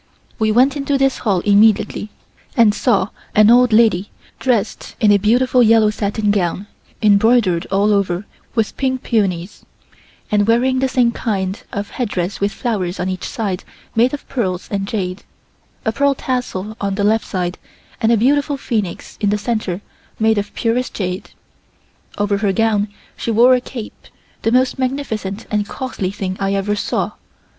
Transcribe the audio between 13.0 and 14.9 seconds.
each side made of pearls and